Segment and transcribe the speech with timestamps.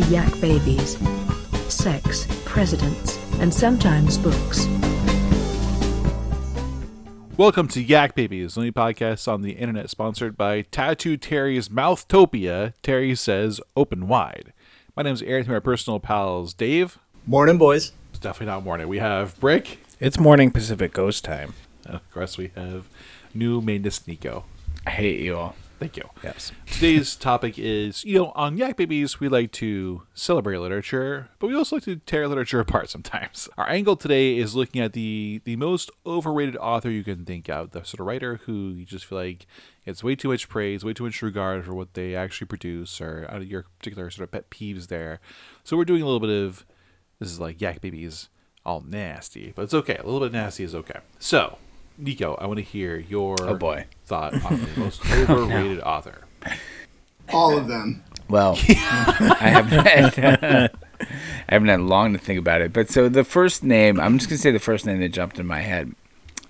[0.00, 0.96] the Yak Babies.
[1.72, 4.66] Sex, presidents, and sometimes books.
[7.36, 12.72] Welcome to Yak Babies, the only podcast on the internet sponsored by Tattoo Terry's Mouthtopia.
[12.82, 14.52] Terry says, open wide.
[14.96, 16.98] My name is Eric, my personal pals, Dave.
[17.26, 17.92] Morning, boys.
[18.10, 18.88] It's definitely not morning.
[18.88, 19.80] We have Brick.
[19.98, 21.54] It's morning Pacific Ghost time.
[21.84, 22.86] And of course, we have
[23.34, 24.44] new mainness Nico.
[24.86, 25.56] I hate you all.
[25.80, 26.10] Thank you.
[26.22, 26.52] Yes.
[26.66, 31.54] Today's topic is, you know, on Yak Babies, we like to celebrate literature, but we
[31.54, 33.48] also like to tear literature apart sometimes.
[33.56, 37.70] Our angle today is looking at the the most overrated author you can think of,
[37.70, 39.46] the sort of writer who you just feel like
[39.86, 43.26] gets way too much praise, way too much regard for what they actually produce, or
[43.30, 45.18] out of your particular sort of pet peeves there.
[45.64, 46.66] So we're doing a little bit of
[47.20, 48.28] this is like Yak Babies
[48.66, 49.96] all nasty, but it's okay.
[49.96, 51.00] A little bit nasty is okay.
[51.18, 51.56] So,
[52.00, 53.86] Nico, I want to hear your Oh, boy.
[54.06, 56.22] thought on the most overrated author.
[57.32, 58.02] All of them.
[58.28, 60.70] Well, I haven't had,
[61.00, 62.72] I haven't had long to think about it.
[62.72, 65.46] But so the first name, I'm just gonna say the first name that jumped in
[65.46, 65.94] my head,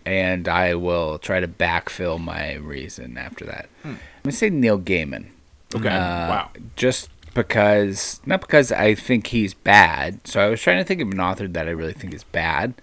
[0.07, 3.69] and I will try to backfill my reason after that.
[3.85, 5.27] I'm gonna say Neil Gaiman.
[5.75, 5.89] Okay.
[5.89, 5.92] Uh,
[6.29, 6.51] wow.
[6.77, 10.20] Just because, not because I think he's bad.
[10.27, 12.75] So I was trying to think of an author that I really think is bad,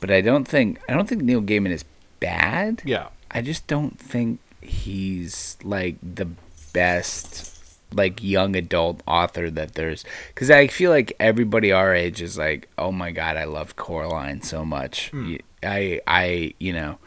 [0.00, 1.84] but I don't think I don't think Neil Gaiman is
[2.24, 2.82] bad.
[2.84, 3.08] Yeah.
[3.30, 6.28] I just don't think he's like the
[6.72, 7.50] best
[7.92, 12.68] like young adult author that there's because I feel like everybody our age is like,
[12.78, 15.10] oh my god, I loved Coraline so much.
[15.10, 15.36] Hmm.
[15.62, 16.98] I I you know,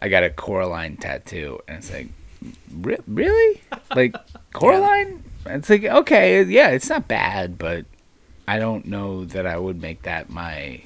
[0.00, 2.08] I got a Coraline tattoo, and it's like,
[2.72, 3.60] re- really,
[3.94, 4.14] like
[4.52, 5.22] Coraline?
[5.46, 7.84] It's like okay, yeah, it's not bad, but
[8.48, 10.82] I don't know that I would make that my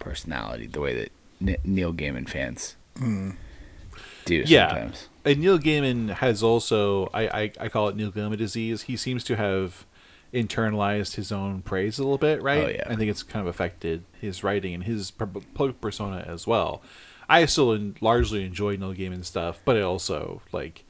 [0.00, 4.68] personality the way that N- Neil Gaiman fans do Yeah.
[4.68, 5.08] sometimes.
[5.24, 8.82] And Neil Gaiman has also, I, I, I call it Neil Gaiman disease.
[8.82, 9.86] He seems to have
[10.34, 12.64] internalized his own praise a little bit, right?
[12.64, 12.84] Oh, yeah.
[12.86, 16.82] I think it's kind of affected his writing and his public persona as well.
[17.28, 20.84] I still en- largely enjoy Neil Gaiman stuff, but it also, like,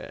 [0.00, 0.06] uh,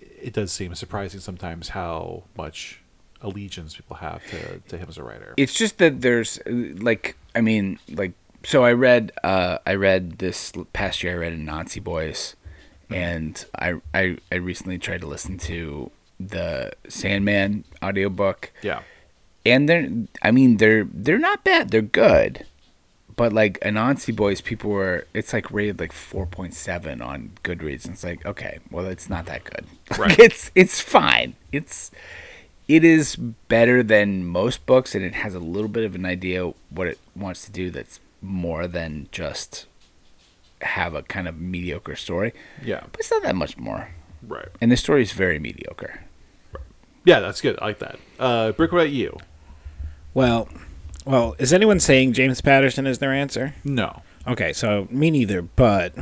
[0.00, 2.80] it does seem surprising sometimes how much
[3.22, 5.34] allegiance people have to, to him as a writer.
[5.36, 8.12] It's just that there's like I mean like
[8.44, 12.36] so I read uh I read this past year I read Anansi Boys
[12.88, 18.82] and I I I recently tried to listen to the Sandman audiobook yeah.
[19.46, 19.88] and they're
[20.22, 22.46] I mean they're they're not bad they're good
[23.16, 28.04] but like Anansi Boys people were it's like rated like 4.7 on Goodreads and it's
[28.04, 29.66] like okay well it's not that good
[29.98, 30.18] Right.
[30.18, 31.90] it's it's fine it's
[32.68, 36.52] it is better than most books and it has a little bit of an idea
[36.70, 39.66] what it wants to do that's more than just
[40.62, 42.32] have a kind of mediocre story
[42.62, 42.80] Yeah.
[42.90, 43.88] but it's not that much more
[44.22, 44.48] Right.
[44.60, 46.00] and the story is very mediocre
[46.52, 46.64] Right.
[47.04, 47.58] Yeah, that's good.
[47.62, 47.98] I like that.
[48.18, 49.16] Uh, Brick, what about you?
[50.12, 50.48] Well,
[51.06, 53.54] well, is anyone saying James Patterson is their answer?
[53.64, 54.02] No.
[54.26, 55.94] Okay, so me neither, but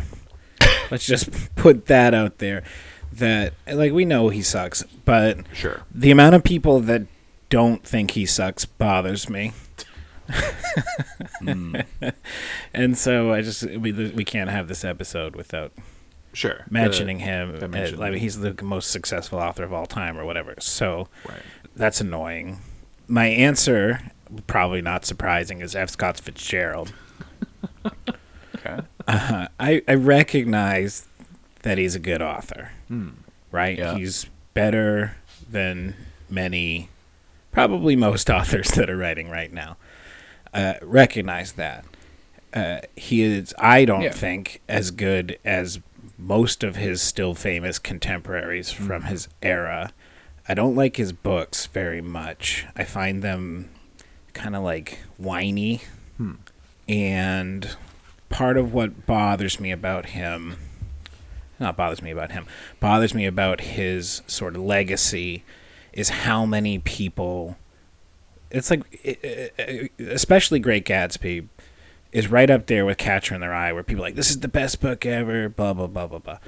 [0.91, 2.65] let's just put that out there
[3.13, 5.83] that like we know he sucks, but Sure.
[5.95, 7.03] the amount of people that
[7.49, 9.53] don't think he sucks bothers me.
[12.75, 15.73] and so I just we we can't have this episode without
[16.35, 16.65] Sure.
[16.71, 17.53] mentioning him.
[17.59, 20.55] gotta uh, I mean, he's the most successful author of all time, or whatever.
[20.59, 21.41] So Right.
[21.75, 22.59] that's annoying.
[23.09, 24.01] My answer,
[24.47, 25.89] probably not surprising, is F.
[25.91, 26.93] Scott Fitzgerald.
[28.57, 31.09] okay Uh, I, I recognize
[31.63, 32.71] that he's a good author,
[33.51, 33.79] right?
[33.79, 33.95] Yeah.
[33.97, 35.17] He's better
[35.51, 35.95] than
[36.29, 36.91] many,
[37.53, 39.77] probably most authors that are writing right now.
[40.55, 41.85] Uh, recognize that.
[42.55, 44.13] Uh, he is, I don't Yeah.
[44.13, 45.81] think, as good as
[46.17, 49.91] most of his still famous contemporaries from his era.
[50.49, 52.65] I don't like his books very much.
[52.75, 53.69] I find them
[54.33, 55.83] kind of like whiny.
[56.89, 57.77] And
[58.31, 60.57] part of what bothers me about him,
[61.61, 62.47] not bothers me about him,
[62.81, 65.45] bothers me about his sort of legacy
[65.93, 67.57] is how many people.
[68.51, 71.47] It's like, i- i- especially Great Gatsby
[72.13, 74.41] is right up there with Catcher in the Rye, where people are like, this is
[74.41, 76.39] the best book ever, blah, blah, blah, blah, blah.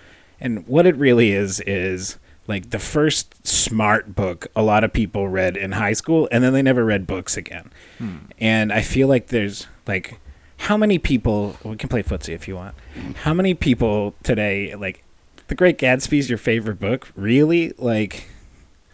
[0.40, 2.16] And what it really is, is
[2.46, 6.52] like the first smart book a lot of people read in high school, and then
[6.54, 7.70] they never read books again.
[7.98, 8.16] Hmm.
[8.40, 10.18] And I feel like there's like,
[10.56, 12.74] how many people, we can play footsie if you want,
[13.16, 15.04] how many people today, like,
[15.48, 17.12] The Great Gatsby's your favorite book?
[17.14, 17.72] Really?
[17.78, 18.28] Like,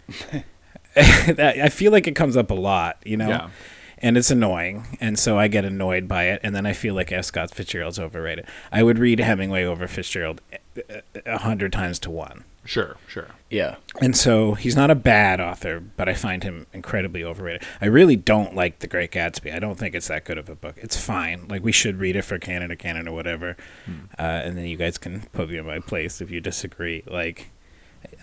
[1.36, 3.28] that, I feel like it comes up a lot, you know?
[3.28, 3.50] Yeah.
[3.98, 7.10] And it's annoying, and so I get annoyed by it, and then I feel like
[7.12, 7.24] F.
[7.24, 8.44] Scott Fitzgerald's overrated.
[8.70, 12.44] I would read Hemingway over Fitzgerald a- a a hundred times to one.
[12.66, 13.28] Sure, sure.
[13.48, 13.76] Yeah.
[14.02, 17.62] And so he's not a bad author, but I find him incredibly overrated.
[17.80, 19.54] I really don't like The Great Gatsby.
[19.54, 20.74] I don't think it's that good of a book.
[20.78, 21.46] It's fine.
[21.48, 23.56] Like we should read it for Canada, Canada, whatever.
[23.86, 23.92] Hmm.
[24.18, 27.02] Uh, and then you guys can put me in my place if you disagree.
[27.06, 27.50] Like,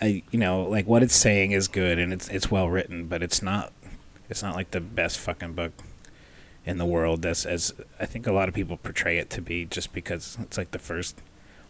[0.00, 3.22] I, you know, like what it's saying is good and it's it's well written, but
[3.22, 3.72] it's not.
[4.30, 5.72] It's not like the best fucking book
[6.66, 9.64] in the world as as I think a lot of people portray it to be,
[9.66, 11.20] just because it's like the first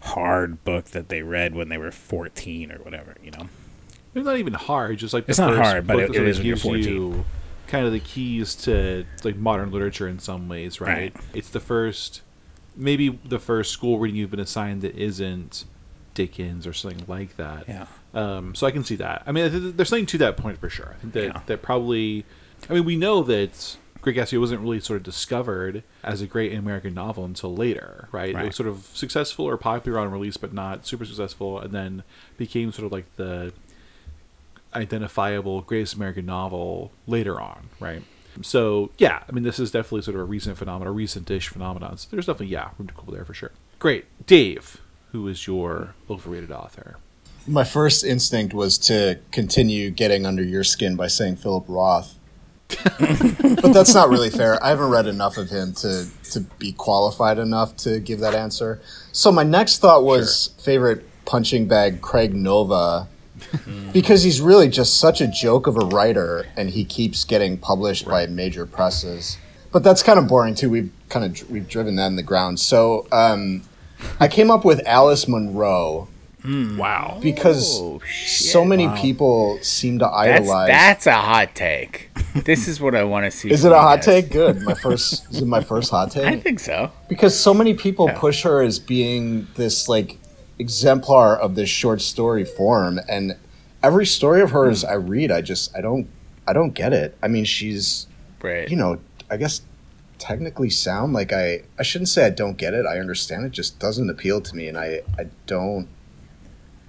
[0.01, 3.49] hard book that they read when they were 14 or whatever, you know.
[4.15, 4.99] It's not even hard.
[4.99, 6.85] Just like the It's not hard, but it- it is when you're gives 14.
[6.93, 7.25] you
[7.67, 10.89] kind of the keys to like modern literature in some ways, right?
[11.15, 11.17] Right.
[11.33, 12.21] It's the first,
[12.77, 15.65] maybe the first school reading you've been assigned that isn't
[16.15, 17.69] Dickens or something like that.
[17.69, 17.87] Yeah.
[18.15, 19.23] Um, So I can see that.
[19.27, 20.95] I mean, there's something to that point for sure.
[20.97, 21.41] I think that Yeah.
[21.47, 22.25] that probably.
[22.71, 26.55] I mean, we know that Great Gatsby wasn't really sort of discovered as a great
[26.55, 28.35] American novel until later, right?
[28.35, 32.03] It was sort of successful or popular on release, but not super successful, and then
[32.37, 33.53] became sort of like the
[34.75, 38.03] identifiable greatest American novel later on, right?
[38.43, 41.97] So yeah, I mean, this is definitely sort of a recent phenomenon, a recent-ish phenomenon.
[41.99, 43.53] So there's definitely yeah, room to cool there for sure.
[43.79, 44.81] Great, Dave,
[45.15, 46.97] who is your overrated author?
[47.47, 52.19] My first instinct was to continue getting under your skin by saying Philip Roth.
[52.69, 54.61] but that's not really fair.
[54.63, 58.81] I haven't read enough of him to, to be qualified enough to give that answer.
[59.13, 63.07] So my next thought was favorite punching bag Craig Nova
[63.93, 68.05] because he's really just such a joke of a writer and he keeps getting published
[68.05, 69.39] by major presses.
[69.71, 70.71] But that's kind of boring too.
[70.71, 72.59] We've kind of we've driven that in the ground.
[72.59, 73.63] So um,
[74.21, 76.09] I came up with Alice Munro
[76.43, 76.77] hmm.
[76.79, 77.19] Wow.
[77.23, 80.69] because Oh, so many people seem to idolize.
[80.69, 82.11] that's a hot take.
[82.35, 83.51] This is what I want to see.
[83.51, 84.05] is it a hot guys.
[84.05, 84.31] take?
[84.31, 84.63] Good.
[84.63, 86.25] My first is it my first hot take?
[86.27, 86.91] I think so.
[87.09, 88.19] Because so many people Yeah.
[88.19, 90.19] push her as being this like
[90.59, 93.37] exemplar of this short story form, and
[93.83, 94.91] every story of hers hmm.
[94.91, 96.09] I read, I just I don't
[96.47, 97.17] I don't get it.
[97.23, 98.07] I mean, she's
[98.43, 98.69] Right.
[98.69, 98.99] you know
[99.31, 99.63] I guess
[100.19, 102.87] technically sound like I I shouldn't say I don't get it.
[102.87, 105.89] I understand it just doesn't appeal to me, and I I don't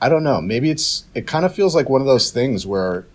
[0.01, 0.41] I don't know.
[0.41, 3.05] Maybe it's it kind of feels like one of those things where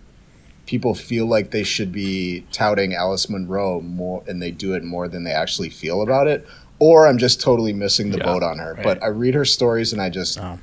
[0.65, 5.07] people feel like they should be touting Alice Munro more and they do it more
[5.07, 6.47] than they actually feel about it.
[6.79, 8.73] Or I'm just totally missing the Yeah, boat on her.
[8.75, 8.83] right.
[8.83, 10.59] But I read her stories and I just Oh.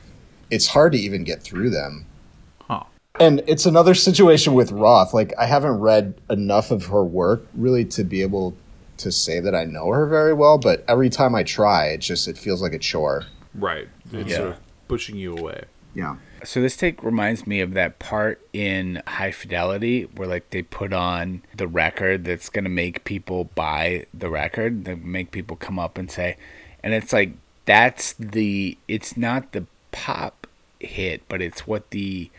[0.51, 2.07] it's hard to even get through them.
[2.61, 2.85] Huh.
[3.21, 5.13] And it's another situation with Roth.
[5.15, 8.55] Like I haven't read enough of her work really to be able
[8.99, 12.29] to say that I know her very well, but every time I try, it just
[12.29, 13.25] it feels like a chore.
[13.55, 13.89] Right.
[14.13, 14.37] It's Yeah.
[14.37, 15.65] sort of pushing you away.
[15.95, 16.17] Yeah.
[16.45, 20.93] So this take reminds me of that part in High Fidelity where like they put
[20.93, 25.99] on the record that's gonna make people buy the record, that make people come up
[25.99, 26.37] and say,
[26.83, 27.33] and it's like
[27.65, 30.47] that's the it's not the pop
[30.79, 32.31] hit, but it's what the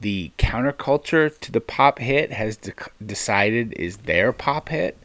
[0.00, 2.72] the counterculture to the pop hit has de-
[3.04, 4.96] decided is their pop hit.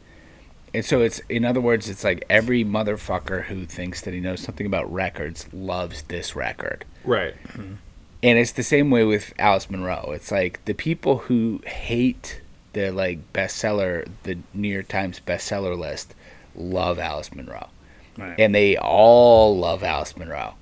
[0.76, 4.40] And so it's in other words, it's like every motherfucker who thinks that he knows
[4.40, 6.84] something about records loves this record.
[7.02, 7.34] Right.
[8.22, 10.10] And it's the same way with Alice Munro.
[10.12, 12.42] It's like the people who hate
[12.74, 16.14] the like bestseller, the New York Times bestseller list,
[16.54, 17.70] love Alice Munro.
[18.18, 18.38] Right.
[18.38, 20.56] and they all love Alice Munro.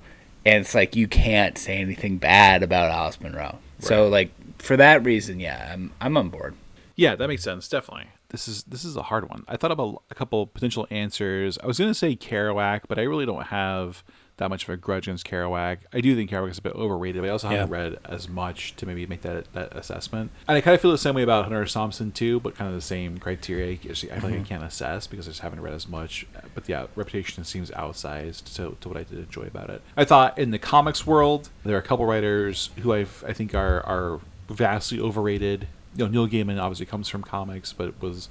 [0.45, 3.59] And it's like you can't say anything bad about Alice Munro.
[3.79, 6.55] So like for that reason, yeah, I'm I'm on board.
[6.95, 7.67] Yeah, that makes sense.
[7.67, 8.07] Definitely.
[8.35, 9.45] This is this is a hard one.
[9.47, 11.57] I thought about a couple potential answers.
[11.63, 14.03] I was going to say Kerouac, but I really don't have
[14.35, 15.77] that much of a grudge against Kerouac.
[15.93, 18.75] I do think Kerouac is a bit overrated, but I also haven't read as much
[18.75, 20.31] to maybe make that that assessment.
[20.49, 21.71] And I kind of feel the same way about Hunter S.
[21.71, 23.71] Thompson too, but kind of the same criteria.
[23.71, 24.43] I feel like I mm-hmm.
[24.43, 26.27] can't assess because I just haven't read as much.
[26.53, 29.81] But yeah, Reputation seems outsized to, to what I did enjoy about it.
[29.95, 33.55] I thought in the comics world, there are a couple writers who I I think
[33.55, 35.69] are are vastly overrated.
[35.95, 38.29] You know, Neil Gaiman obviously comes from comics, but was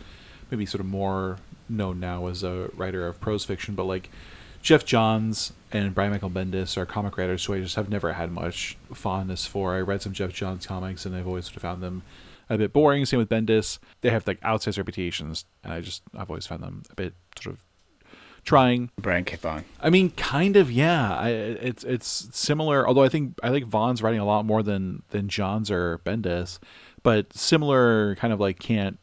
[0.51, 3.75] maybe sort of more known now as a writer of prose fiction.
[3.75, 4.11] But like
[4.63, 8.31] Geoff Johns and Brian Michael Bendis are comic writers who I just have never had
[8.31, 9.75] much fondness for.
[9.75, 12.03] I read some Geoff Johns comics and I've always sort of found them
[12.49, 13.05] a bit boring.
[13.07, 13.79] Same with Bendis.
[14.01, 17.57] They have like outsized reputations, and I just I've always found them a bit sort
[17.57, 17.63] of
[18.45, 18.91] trying.
[19.01, 19.37] Brian K.
[19.37, 19.65] Vaughan.
[19.81, 21.17] I mean, kind of, yeah.
[21.17, 22.87] I, it's it's similar.
[22.87, 26.59] Although I think I think Vaughan's writing a lot more than than Johns or Bendis,
[27.03, 28.99] but similar kind of like can't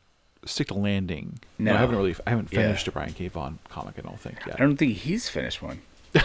[0.46, 1.40] stick to landing.
[1.60, 1.74] No.
[1.74, 2.62] I haven't really I haven't Yeah.
[2.62, 3.28] finished a Brian K.
[3.28, 3.96] Vaughan comic.
[3.98, 4.56] I don't think yet.
[4.56, 5.82] I don't think he's finished one.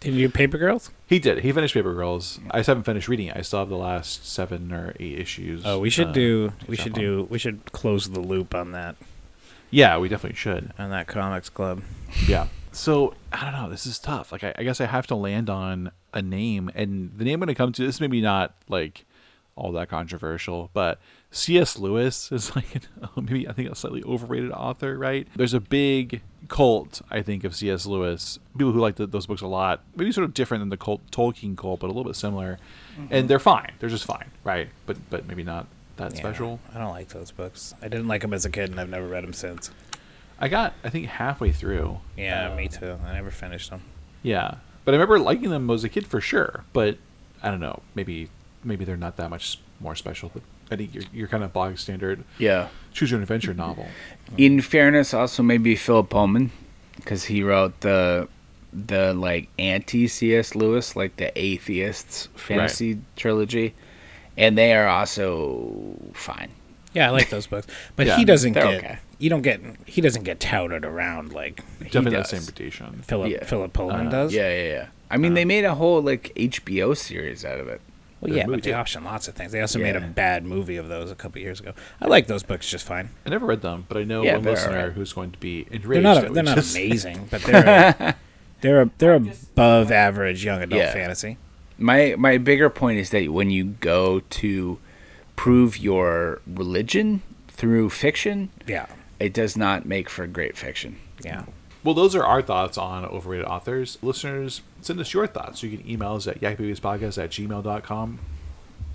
[0.00, 0.92] Did you do Paper Girls?
[1.08, 1.40] He did.
[1.40, 2.38] He finished Paper Girls.
[2.52, 3.36] I just haven't finished reading it.
[3.36, 5.62] I still have the last seven or eight issues.
[5.64, 6.52] Oh, we should uh, do.
[6.68, 7.00] We should on.
[7.00, 7.26] do.
[7.28, 8.94] We should close the loop on that
[9.70, 10.72] Yeah, we definitely should.
[10.78, 11.82] on that comics club.
[12.26, 12.48] Yeah.
[12.72, 13.70] So I don't know.
[13.70, 14.32] This is tough.
[14.32, 17.46] Like I, I guess I have to land on a name, and the name I'm
[17.46, 17.84] going to come to.
[17.84, 19.04] This is maybe not like
[19.56, 21.78] all that controversial, but C.S.
[21.78, 22.66] Lewis is like
[23.16, 25.26] maybe I think a slightly overrated author, right?
[25.36, 27.84] There's a big cult, I think, of C.S.
[27.84, 28.38] Lewis.
[28.56, 31.10] People who like the, those books a lot, maybe sort of different than the cult,
[31.10, 32.58] Tolkien cult, but a little bit similar.
[32.98, 33.06] Mm-hmm.
[33.10, 33.72] And they're fine.
[33.78, 34.68] They're just fine, right?
[34.86, 35.66] But but maybe not
[35.98, 36.60] that Yeah, special.
[36.74, 37.74] I don't like those books.
[37.82, 39.70] I didn't like them as a kid, and I've never read them since.
[40.40, 41.98] I got I think halfway through.
[42.16, 42.98] Yeah, me um, too.
[43.04, 43.82] I never finished them.
[44.22, 46.64] Yeah, but I remember liking them as a kid for sure.
[46.72, 46.98] But
[47.42, 47.82] I don't know.
[47.94, 48.28] Maybe
[48.64, 50.30] maybe they're not that much more special.
[50.32, 52.68] But I think you're you're kind of bog standard Yeah.
[52.92, 53.88] choose your own adventure novel.
[54.36, 56.50] In fairness, also maybe Philip Pullman,
[56.96, 58.28] because he wrote the
[58.72, 60.54] the like anti C.S.
[60.54, 63.74] Lewis, like the atheists fantasy trilogy,
[64.38, 66.50] and they are also fine.
[66.94, 67.66] Yeah, I like those books,
[67.96, 68.64] but Yeah, he doesn't get.
[68.64, 68.98] okay.
[69.18, 69.60] You don't get.
[69.84, 73.02] He doesn't get touted around like he Definitely the same reputation.
[73.06, 73.44] Philip Yeah.
[73.44, 74.32] Philip Pullman Uh, does.
[74.32, 74.86] Yeah, yeah, yeah.
[75.10, 77.80] I mean, they made a whole like HBO series out of it.
[78.20, 78.76] Well, yeah, a but they too.
[78.76, 79.52] option lots of things.
[79.52, 81.72] They also made a bad movie of those a couple years ago.
[82.00, 83.10] I like those books just fine.
[83.26, 84.92] I never read them, but I know Yeah, one listener alright.
[84.92, 85.88] who's going to be enraged.
[85.88, 86.14] They're not.
[86.22, 88.16] that we They're not amazing, but they're a,
[88.60, 89.14] they're a, they're
[89.52, 90.92] above average young adult Yeah.
[90.92, 91.36] fantasy.
[91.78, 94.78] My my bigger point is that when you go to
[95.36, 98.86] prove your religion through fiction, Yeah,
[99.20, 100.96] it does not make for great fiction.
[101.24, 101.44] yeah.
[101.84, 103.98] Well, those are our thoughts on overrated authors.
[104.02, 105.62] Listeners, send us your thoughts.
[105.62, 108.18] You can email us at yakbabiespodcast at gmail.com.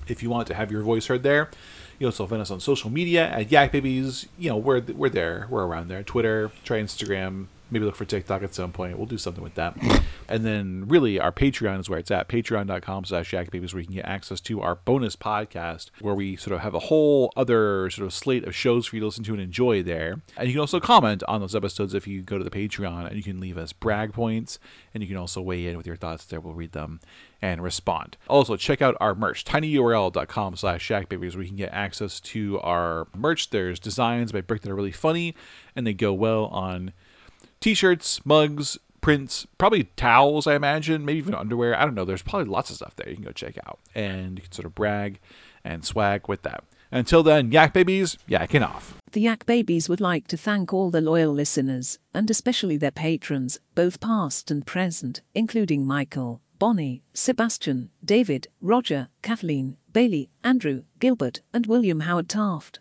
[0.08, 1.50] If you want to have your voice heard there,
[1.98, 4.28] you also find us on social media at yakbabies.
[4.38, 5.48] You know, we're, we're there.
[5.50, 6.04] We're around there.
[6.04, 8.98] Twitter, try Instagram, maybe look for TikTok at some point.
[8.98, 9.76] We'll do something with that.
[10.30, 12.30] and then really our Patreon is where it's at.
[12.30, 16.54] Patreon.com slash yakbabies where you can get access to our bonus podcast where we sort
[16.54, 19.34] of have a whole other sort of slate of shows for you to listen to
[19.34, 20.22] and enjoy there.
[20.38, 23.16] And you can also comment on those episodes if you go to the Patreon and
[23.18, 24.60] you can leave us brag points
[24.94, 26.40] and you can also weigh in with your thoughts there.
[26.40, 27.00] We'll read them
[27.42, 28.16] and respond.
[28.30, 33.08] Also, check out our merch, tinyurl.com slash yakbabies, where you can get access to our
[33.16, 33.50] merch.
[33.50, 35.36] There's designs by Brick that are really funny
[35.76, 36.94] and they go well on
[37.64, 41.80] t-shirts, mugs, prints, probably towels, I imagine, maybe even underwear.
[41.80, 42.04] I don't know.
[42.04, 43.80] There's probably lots of stuff there you can go check out.
[43.96, 45.22] And you can sort of brag
[45.64, 46.66] and swag with that.
[46.92, 48.98] Until then, yak babies, yakking off.
[49.14, 53.60] The Yak Babies would like to thank all the loyal listeners, and especially their patrons,
[53.76, 61.68] both past and present, including Michael, Bonnie, Sebastian, David, Roger, Kathleen, Bailey, Andrew, Gilbert, and
[61.68, 62.80] William Howard Taft.